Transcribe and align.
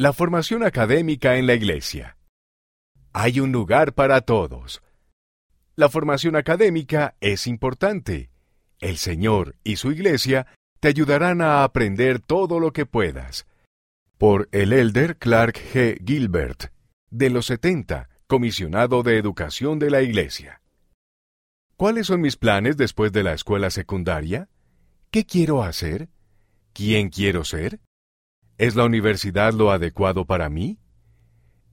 La 0.00 0.14
formación 0.14 0.62
académica 0.62 1.36
en 1.36 1.46
la 1.46 1.52
Iglesia. 1.52 2.16
Hay 3.12 3.38
un 3.38 3.52
lugar 3.52 3.92
para 3.92 4.22
todos. 4.22 4.80
La 5.76 5.90
formación 5.90 6.36
académica 6.36 7.16
es 7.20 7.46
importante. 7.46 8.30
El 8.78 8.96
Señor 8.96 9.56
y 9.62 9.76
su 9.76 9.92
Iglesia 9.92 10.46
te 10.80 10.88
ayudarán 10.88 11.42
a 11.42 11.64
aprender 11.64 12.18
todo 12.18 12.60
lo 12.60 12.72
que 12.72 12.86
puedas. 12.86 13.46
Por 14.16 14.48
el 14.52 14.72
elder 14.72 15.18
Clark 15.18 15.56
G. 15.74 16.02
Gilbert, 16.02 16.72
de 17.10 17.28
los 17.28 17.44
70, 17.44 18.08
comisionado 18.26 19.02
de 19.02 19.18
educación 19.18 19.78
de 19.78 19.90
la 19.90 20.00
Iglesia. 20.00 20.62
¿Cuáles 21.76 22.06
son 22.06 22.22
mis 22.22 22.38
planes 22.38 22.78
después 22.78 23.12
de 23.12 23.22
la 23.22 23.34
escuela 23.34 23.68
secundaria? 23.68 24.48
¿Qué 25.10 25.26
quiero 25.26 25.62
hacer? 25.62 26.08
¿Quién 26.72 27.10
quiero 27.10 27.44
ser? 27.44 27.80
¿Es 28.60 28.76
la 28.76 28.84
universidad 28.84 29.54
lo 29.54 29.70
adecuado 29.70 30.26
para 30.26 30.50
mí? 30.50 30.78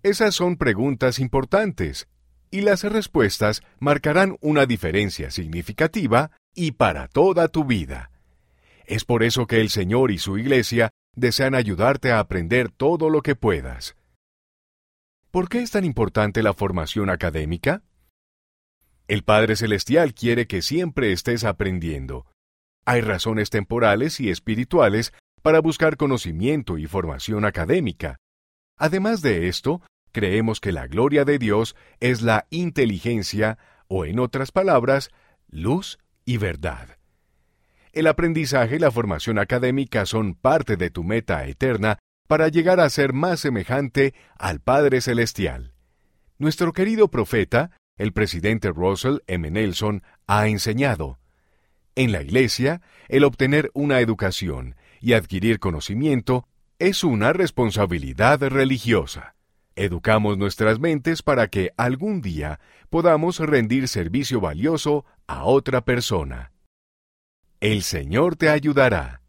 Esas 0.04 0.34
son 0.34 0.56
preguntas 0.56 1.20
importantes, 1.20 2.08
y 2.50 2.62
las 2.62 2.86
respuestas 2.86 3.62
marcarán 3.78 4.38
una 4.40 4.66
diferencia 4.66 5.30
significativa 5.30 6.32
y 6.56 6.72
para 6.72 7.10
toda 7.10 7.50
tu 7.50 7.66
vida. 7.66 8.10
Es 8.86 9.04
por 9.04 9.24
eso 9.24 9.48
que 9.48 9.60
el 9.60 9.68
Señor 9.68 10.12
y 10.12 10.18
su 10.18 10.38
Iglesia 10.38 10.92
desean 11.14 11.56
ayudarte 11.56 12.14
a 12.14 12.20
aprender 12.20 12.72
todo 12.72 13.10
lo 13.10 13.22
que 13.22 13.36
puedas. 13.36 13.98
¿Por 15.30 15.50
qué 15.50 15.64
es 15.64 15.72
tan 15.72 15.84
importante 15.84 16.42
la 16.42 16.54
formación 16.54 17.10
académica? 17.10 17.84
El 19.10 19.24
Padre 19.26 19.58
Celestial 19.58 20.14
quiere 20.14 20.48
que 20.48 20.62
siempre 20.62 21.12
estés 21.12 21.44
aprendiendo. 21.44 22.26
Hay 22.86 23.02
razones 23.02 23.50
temporales 23.50 24.22
y 24.22 24.30
espirituales 24.30 25.12
para 25.42 25.60
buscar 25.60 25.98
conocimiento 25.98 26.78
y 26.78 26.86
formación 26.88 27.46
académica. 27.46 28.18
Además 28.78 29.22
de 29.22 29.48
esto, 29.48 29.82
creemos 30.12 30.60
que 30.60 30.72
la 30.72 30.88
gloria 30.88 31.26
de 31.26 31.40
Dios 31.40 31.76
es 32.00 32.22
la 32.22 32.48
inteligencia, 32.50 33.58
o 33.88 34.06
en 34.06 34.20
otras 34.20 34.52
palabras, 34.52 35.10
luz 35.50 36.00
y 36.26 36.38
verdad. 36.38 36.98
El 37.94 38.08
aprendizaje 38.08 38.76
y 38.76 38.80
la 38.80 38.92
formación 38.92 39.40
académica 39.40 40.06
son 40.06 40.36
parte 40.36 40.78
de 40.78 40.90
tu 40.90 41.04
meta 41.04 41.46
eterna 41.48 41.98
para 42.28 42.50
llegar 42.50 42.80
a 42.80 42.90
ser 42.90 43.14
más 43.14 43.40
semejante 43.40 44.14
al 44.38 44.60
Padre 44.60 45.02
Celestial. 45.02 45.74
Nuestro 46.38 46.74
querido 46.74 47.08
profeta, 47.10 47.72
el 47.98 48.14
presidente 48.14 48.70
Russell 48.70 49.20
M. 49.26 49.50
Nelson, 49.50 50.04
ha 50.28 50.48
enseñado. 50.48 51.18
En 51.96 52.12
la 52.12 52.22
Iglesia, 52.22 52.82
el 53.08 53.24
obtener 53.24 53.72
una 53.74 54.02
educación 54.02 54.76
y 55.02 55.14
adquirir 55.14 55.60
conocimiento 55.60 56.48
es 56.80 57.04
una 57.04 57.34
responsabilidad 57.34 58.42
religiosa. 58.42 59.36
Educamos 59.76 60.38
nuestras 60.38 60.80
mentes 60.80 61.22
para 61.22 61.48
que 61.48 61.72
algún 61.78 62.22
día 62.22 62.60
podamos 62.90 63.40
rendir 63.40 63.88
servicio 63.88 64.42
valioso 64.42 65.06
a 65.28 65.44
otra 65.44 65.82
persona. 65.86 66.52
El 67.60 67.84
Señor 67.84 68.36
te 68.36 68.50
ayudará. 68.50 69.22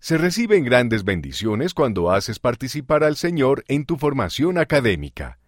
Se 0.00 0.16
reciben 0.18 0.64
grandes 0.64 1.04
bendiciones 1.04 1.74
cuando 1.74 2.10
haces 2.10 2.38
participar 2.38 3.04
al 3.04 3.16
Señor 3.16 3.64
en 3.68 3.84
tu 3.84 3.96
formación 3.96 4.58
académica. 4.58 5.38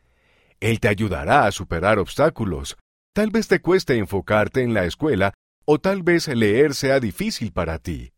Él 0.60 0.78
te 0.78 0.88
ayudará 0.88 1.46
a 1.46 1.52
superar 1.52 1.98
obstáculos. 1.98 2.76
Tal 3.14 3.30
vez 3.30 3.48
te 3.48 3.60
cueste 3.60 3.96
enfocarte 3.96 4.62
en 4.62 4.74
la 4.74 4.84
escuela 4.84 5.34
o 5.64 5.80
tal 5.80 6.02
vez 6.02 6.28
leer 6.28 6.74
sea 6.74 7.00
difícil 7.00 7.52
para 7.52 7.78
ti. 7.78 8.11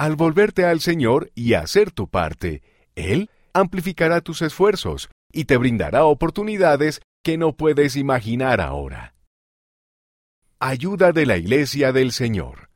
Al 0.00 0.16
volverte 0.16 0.64
al 0.64 0.80
Señor 0.80 1.30
y 1.34 1.52
hacer 1.52 1.90
tu 1.90 2.08
parte, 2.08 2.62
Él 2.94 3.28
amplificará 3.52 4.22
tus 4.22 4.40
esfuerzos 4.40 5.10
y 5.30 5.44
te 5.44 5.58
brindará 5.58 6.06
oportunidades 6.06 7.02
que 7.22 7.36
no 7.36 7.54
puedes 7.54 7.96
imaginar 7.96 8.62
ahora. 8.62 9.14
Ayuda 10.58 11.12
de 11.12 11.26
la 11.26 11.36
Iglesia 11.36 11.92
del 11.92 12.12
Señor. 12.12 12.70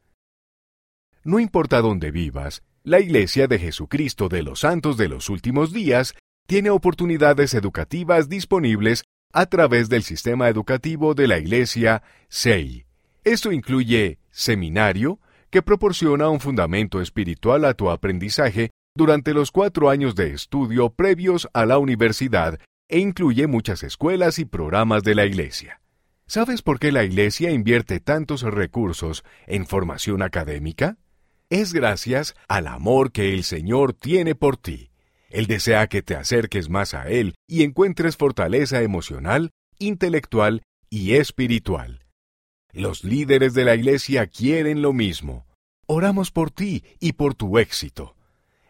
No 1.22 1.40
importa 1.40 1.80
dónde 1.80 2.10
vivas, 2.10 2.62
la 2.82 3.00
Iglesia 3.00 3.46
de 3.46 3.58
Jesucristo 3.58 4.28
de 4.28 4.42
los 4.42 4.60
Santos 4.60 4.98
de 4.98 5.08
los 5.08 5.30
Últimos 5.30 5.72
Días 5.72 6.12
tiene 6.46 6.68
oportunidades 6.68 7.54
educativas 7.54 8.28
disponibles 8.28 9.02
a 9.32 9.46
través 9.46 9.88
del 9.88 10.02
sistema 10.02 10.50
educativo 10.50 11.14
de 11.14 11.26
la 11.26 11.38
Iglesia 11.38 12.02
SEI. 12.28 12.84
Esto 13.24 13.50
incluye 13.50 14.18
seminario, 14.30 15.20
que 15.54 15.62
proporciona 15.62 16.30
un 16.30 16.40
fundamento 16.40 17.00
espiritual 17.00 17.64
a 17.64 17.74
tu 17.74 17.88
aprendizaje 17.88 18.70
durante 18.96 19.32
los 19.32 19.52
cuatro 19.52 19.88
años 19.88 20.16
de 20.16 20.32
estudio 20.32 20.90
previos 20.90 21.48
a 21.52 21.64
la 21.64 21.78
universidad 21.78 22.58
e 22.88 22.98
incluye 22.98 23.46
muchas 23.46 23.84
escuelas 23.84 24.40
y 24.40 24.46
programas 24.46 25.04
de 25.04 25.14
la 25.14 25.26
Iglesia. 25.26 25.80
¿Sabes 26.26 26.60
por 26.60 26.80
qué 26.80 26.90
la 26.90 27.04
Iglesia 27.04 27.52
invierte 27.52 28.00
tantos 28.00 28.42
recursos 28.42 29.22
en 29.46 29.64
formación 29.64 30.22
académica? 30.22 30.96
Es 31.50 31.72
gracias 31.72 32.34
al 32.48 32.66
amor 32.66 33.12
que 33.12 33.32
el 33.32 33.44
Señor 33.44 33.92
tiene 33.92 34.34
por 34.34 34.56
ti. 34.56 34.90
Él 35.30 35.46
desea 35.46 35.86
que 35.86 36.02
te 36.02 36.16
acerques 36.16 36.68
más 36.68 36.94
a 36.94 37.08
Él 37.08 37.36
y 37.46 37.62
encuentres 37.62 38.16
fortaleza 38.16 38.82
emocional, 38.82 39.52
intelectual 39.78 40.62
y 40.90 41.14
espiritual. 41.14 42.03
Los 42.74 43.04
líderes 43.04 43.54
de 43.54 43.64
la 43.64 43.76
Iglesia 43.76 44.26
quieren 44.26 44.82
lo 44.82 44.92
mismo. 44.92 45.46
Oramos 45.86 46.32
por 46.32 46.50
ti 46.50 46.82
y 46.98 47.12
por 47.12 47.36
tu 47.36 47.58
éxito. 47.58 48.16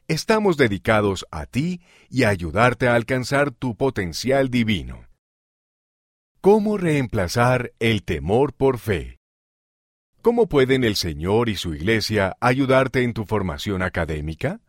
Estamos 0.09 0.59
dedicados 0.59 1.26
a 1.31 1.47
ti 1.47 1.81
y 2.10 2.25
a 2.25 2.28
ayudarte 2.28 2.87
a 2.87 2.97
alcanzar 2.97 3.50
tu 3.50 3.76
potencial 3.76 4.50
divino. 4.50 5.06
¿Cómo 6.43 6.76
reemplazar 6.76 7.72
el 7.78 8.03
temor 8.03 8.53
por 8.53 8.78
fe? 8.78 9.20
¿Cómo 10.20 10.50
pueden 10.50 10.84
el 10.84 10.97
Señor 10.97 11.48
y 11.48 11.56
su 11.56 11.75
Iglesia 11.75 12.37
ayudarte 12.41 13.04
en 13.04 13.14
tu 13.14 13.25
formación 13.25 13.81
académica? 13.81 14.60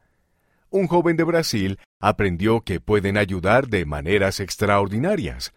Un 0.69 0.87
joven 0.87 1.17
de 1.17 1.25
Brasil 1.25 1.79
aprendió 1.99 2.61
que 2.61 2.79
pueden 2.79 3.17
ayudar 3.17 3.67
de 3.67 3.85
maneras 3.85 4.39
extraordinarias. 4.39 5.53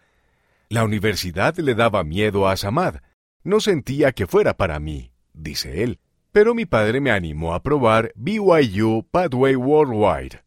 La 0.67 0.83
universidad 0.83 1.57
le 1.57 1.75
daba 1.75 2.03
miedo 2.03 2.49
a 2.49 2.57
Samad. 2.57 2.95
No 3.43 3.59
sentía 3.59 4.11
que 4.11 4.27
fuera 4.27 4.55
para 4.55 4.79
mí, 4.79 5.11
dice 5.33 5.83
él 5.83 5.99
pero 6.31 6.53
mi 6.53 6.65
padre 6.65 7.01
me 7.01 7.11
animó 7.11 7.53
a 7.53 7.63
probar 7.63 8.11
BYU 8.15 9.07
Pathway 9.11 9.55
Worldwide. 9.55 10.43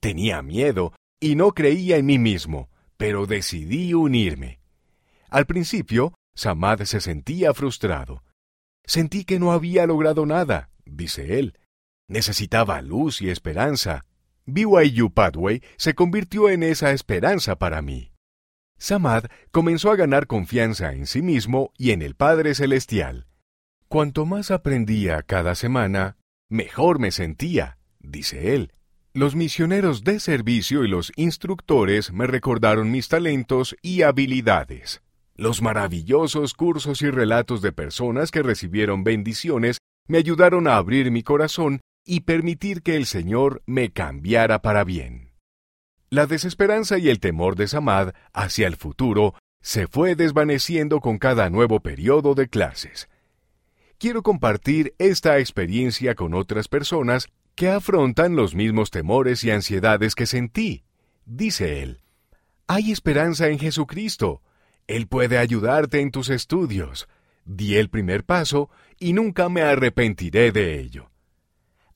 Tenía 0.00 0.42
miedo 0.42 0.92
y 1.20 1.36
no 1.36 1.52
creía 1.52 1.96
en 1.96 2.06
mí 2.06 2.18
mismo, 2.18 2.68
pero 2.96 3.26
decidí 3.26 3.94
unirme. 3.94 4.60
Al 5.30 5.46
principio, 5.46 6.14
Samad 6.34 6.82
se 6.82 7.00
sentía 7.00 7.54
frustrado. 7.54 8.24
Sentí 8.84 9.24
que 9.24 9.38
no 9.38 9.52
había 9.52 9.86
logrado 9.86 10.26
nada, 10.26 10.70
dice 10.84 11.38
él. 11.38 11.58
Necesitaba 12.08 12.82
luz 12.82 13.22
y 13.22 13.30
esperanza. 13.30 14.04
BYU 14.46 15.10
Pathway 15.10 15.62
se 15.78 15.94
convirtió 15.94 16.50
en 16.50 16.62
esa 16.62 16.90
esperanza 16.90 17.56
para 17.56 17.80
mí. 17.80 18.12
Samad 18.78 19.24
comenzó 19.50 19.90
a 19.90 19.96
ganar 19.96 20.26
confianza 20.26 20.92
en 20.92 21.06
sí 21.06 21.22
mismo 21.22 21.72
y 21.78 21.92
en 21.92 22.02
el 22.02 22.14
Padre 22.14 22.54
Celestial. 22.54 23.26
Cuanto 23.88 24.26
más 24.26 24.50
aprendía 24.50 25.22
cada 25.22 25.54
semana, 25.54 26.16
mejor 26.48 26.98
me 26.98 27.10
sentía, 27.10 27.78
dice 28.00 28.54
él. 28.54 28.72
Los 29.12 29.36
misioneros 29.36 30.02
de 30.02 30.18
servicio 30.18 30.84
y 30.84 30.88
los 30.88 31.12
instructores 31.14 32.12
me 32.12 32.26
recordaron 32.26 32.90
mis 32.90 33.08
talentos 33.08 33.76
y 33.80 34.02
habilidades. 34.02 35.02
Los 35.36 35.62
maravillosos 35.62 36.54
cursos 36.54 37.02
y 37.02 37.10
relatos 37.10 37.62
de 37.62 37.72
personas 37.72 38.30
que 38.30 38.42
recibieron 38.42 39.04
bendiciones 39.04 39.78
me 40.08 40.18
ayudaron 40.18 40.66
a 40.66 40.76
abrir 40.76 41.10
mi 41.10 41.22
corazón 41.22 41.80
y 42.04 42.20
permitir 42.20 42.82
que 42.82 42.96
el 42.96 43.06
Señor 43.06 43.62
me 43.66 43.90
cambiara 43.90 44.62
para 44.62 44.84
bien. 44.84 45.33
La 46.14 46.26
desesperanza 46.26 46.98
y 46.98 47.08
el 47.08 47.18
temor 47.18 47.56
de 47.56 47.66
Samad 47.66 48.14
hacia 48.32 48.66
el 48.66 48.76
futuro 48.76 49.34
se 49.60 49.88
fue 49.88 50.14
desvaneciendo 50.14 51.00
con 51.00 51.18
cada 51.18 51.50
nuevo 51.50 51.80
periodo 51.80 52.34
de 52.34 52.48
clases 52.48 53.08
quiero 54.04 54.22
compartir 54.22 54.94
esta 54.98 55.38
experiencia 55.38 56.14
con 56.14 56.34
otras 56.34 56.68
personas 56.68 57.28
que 57.54 57.70
afrontan 57.70 58.36
los 58.36 58.54
mismos 58.54 58.90
temores 58.90 59.42
y 59.44 59.50
ansiedades 59.50 60.14
que 60.14 60.26
sentí. 60.26 60.84
Dice 61.24 61.82
él, 61.82 62.02
hay 62.66 62.92
esperanza 62.92 63.48
en 63.48 63.58
Jesucristo. 63.58 64.42
Él 64.86 65.06
puede 65.06 65.38
ayudarte 65.38 66.00
en 66.00 66.10
tus 66.10 66.28
estudios. 66.28 67.08
Di 67.46 67.76
el 67.76 67.88
primer 67.88 68.24
paso 68.24 68.68
y 69.00 69.14
nunca 69.14 69.48
me 69.48 69.62
arrepentiré 69.62 70.52
de 70.52 70.80
ello. 70.80 71.10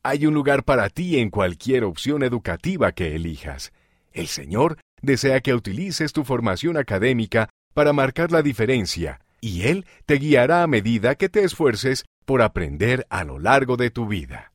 Hay 0.03 0.25
un 0.25 0.33
lugar 0.33 0.65
para 0.65 0.89
ti 0.89 1.19
en 1.19 1.29
cualquier 1.29 1.85
opción 1.85 2.23
educativa 2.23 2.93
que 2.93 3.15
elijas. 3.15 3.71
El 4.19 4.27
Señor 4.27 4.79
desea 5.01 5.41
que 5.41 5.55
utilices 5.55 6.13
tu 6.13 6.25
formación 6.25 6.77
académica 6.77 7.51
para 7.73 7.93
marcar 7.93 8.33
la 8.33 8.43
diferencia 8.43 9.21
y 9.41 9.63
Él 9.69 9.87
te 10.07 10.17
guiará 10.17 10.65
a 10.65 10.67
medida 10.67 11.15
que 11.15 11.29
te 11.29 11.45
esfuerces 11.45 12.05
por 12.25 12.43
aprender 12.43 13.07
a 13.11 13.23
lo 13.23 13.39
largo 13.39 13.77
de 13.77 13.91
tu 13.91 14.09
vida. 14.09 14.53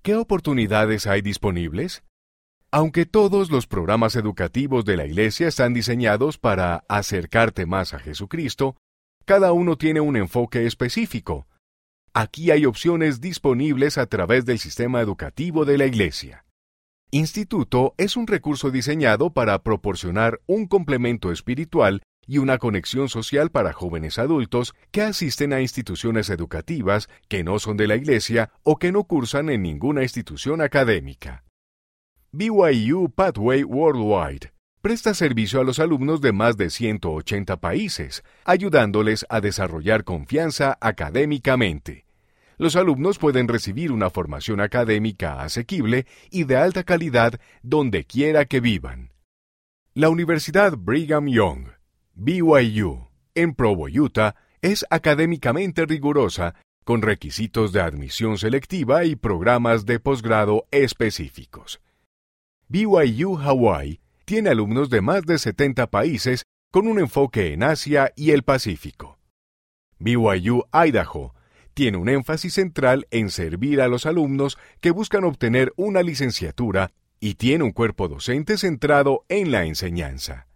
¿Qué 0.00 0.14
oportunidades 0.14 1.06
hay 1.06 1.20
disponibles? 1.20 2.02
Aunque 2.70 3.04
todos 3.04 3.50
los 3.50 3.66
programas 3.66 4.16
educativos 4.16 4.86
de 4.86 4.96
la 4.96 5.04
Iglesia 5.04 5.48
están 5.48 5.74
diseñados 5.74 6.38
para 6.38 6.82
acercarte 6.88 7.66
más 7.66 7.92
a 7.92 7.98
Jesucristo, 7.98 8.74
cada 9.26 9.52
uno 9.52 9.76
tiene 9.76 10.00
un 10.00 10.16
enfoque 10.16 10.64
específico. 10.64 11.46
Aquí 12.14 12.50
hay 12.50 12.64
opciones 12.64 13.20
disponibles 13.20 13.98
a 13.98 14.06
través 14.06 14.46
del 14.46 14.58
sistema 14.58 15.02
educativo 15.02 15.66
de 15.66 15.76
la 15.76 15.84
Iglesia. 15.84 16.45
Instituto 17.12 17.94
es 17.98 18.16
un 18.16 18.26
recurso 18.26 18.72
diseñado 18.72 19.30
para 19.30 19.62
proporcionar 19.62 20.40
un 20.46 20.66
complemento 20.66 21.30
espiritual 21.30 22.02
y 22.26 22.38
una 22.38 22.58
conexión 22.58 23.08
social 23.08 23.50
para 23.50 23.72
jóvenes 23.72 24.18
adultos 24.18 24.74
que 24.90 25.02
asisten 25.02 25.52
a 25.52 25.60
instituciones 25.60 26.30
educativas 26.30 27.08
que 27.28 27.44
no 27.44 27.60
son 27.60 27.76
de 27.76 27.86
la 27.86 27.94
Iglesia 27.94 28.50
o 28.64 28.76
que 28.78 28.90
no 28.90 29.04
cursan 29.04 29.50
en 29.50 29.62
ninguna 29.62 30.02
institución 30.02 30.60
académica. 30.60 31.44
BYU 32.32 33.08
Pathway 33.14 33.62
Worldwide 33.62 34.52
presta 34.80 35.14
servicio 35.14 35.60
a 35.60 35.64
los 35.64 35.78
alumnos 35.78 36.20
de 36.20 36.32
más 36.32 36.56
de 36.56 36.70
180 36.70 37.56
países, 37.58 38.24
ayudándoles 38.44 39.24
a 39.28 39.40
desarrollar 39.40 40.02
confianza 40.02 40.76
académicamente. 40.80 42.05
Los 42.58 42.74
alumnos 42.74 43.18
pueden 43.18 43.48
recibir 43.48 43.92
una 43.92 44.08
formación 44.08 44.60
académica 44.60 45.42
asequible 45.42 46.06
y 46.30 46.44
de 46.44 46.56
alta 46.56 46.84
calidad 46.84 47.38
donde 47.62 48.04
quiera 48.04 48.46
que 48.46 48.60
vivan. 48.60 49.12
La 49.92 50.08
Universidad 50.08 50.76
Brigham 50.76 51.26
Young, 51.26 51.68
BYU, 52.14 53.08
en 53.34 53.54
Provo, 53.54 53.88
Utah, 53.88 54.34
es 54.62 54.86
académicamente 54.88 55.84
rigurosa, 55.84 56.54
con 56.84 57.02
requisitos 57.02 57.72
de 57.72 57.80
admisión 57.80 58.38
selectiva 58.38 59.04
y 59.04 59.16
programas 59.16 59.84
de 59.84 60.00
posgrado 60.00 60.66
específicos. 60.70 61.80
BYU 62.68 63.38
Hawaii 63.38 64.00
tiene 64.24 64.50
alumnos 64.50 64.88
de 64.88 65.00
más 65.02 65.26
de 65.26 65.38
70 65.38 65.88
países 65.88 66.44
con 66.72 66.88
un 66.88 66.98
enfoque 66.98 67.52
en 67.52 67.62
Asia 67.62 68.12
y 68.16 68.30
el 68.30 68.44
Pacífico. 68.44 69.18
BYU 69.98 70.64
Idaho 70.72 71.35
tiene 71.76 71.98
un 71.98 72.08
énfasis 72.08 72.54
central 72.54 73.06
en 73.10 73.28
servir 73.28 73.82
a 73.82 73.88
los 73.88 74.06
alumnos 74.06 74.56
que 74.80 74.92
buscan 74.92 75.24
obtener 75.24 75.74
una 75.76 76.02
licenciatura 76.02 76.90
y 77.20 77.34
tiene 77.34 77.64
un 77.64 77.72
cuerpo 77.72 78.08
docente 78.08 78.56
centrado 78.56 79.26
en 79.28 79.50
la 79.50 79.66
enseñanza. 79.66 80.48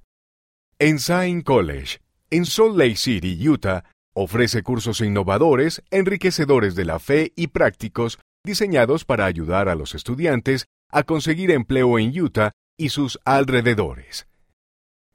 Ensign 0.79 1.43
College, 1.43 1.99
en 2.31 2.47
Salt 2.47 2.75
Lake 2.75 2.97
City, 2.97 3.37
Utah, 3.47 3.85
ofrece 4.15 4.63
cursos 4.63 5.03
innovadores, 5.03 5.83
enriquecedores 5.91 6.75
de 6.75 6.87
la 6.87 6.99
fe 6.99 7.35
y 7.37 7.49
prácticos 7.49 8.19
diseñados 8.43 9.05
para 9.05 9.27
ayudar 9.27 9.69
a 9.69 9.75
los 9.75 9.95
estudiantes 9.95 10.69
a 10.89 11.03
conseguir 11.03 11.51
empleo 11.51 11.99
en 11.99 12.19
Utah 12.19 12.53
y 12.79 12.89
sus 12.89 13.19
alrededores. 13.27 14.27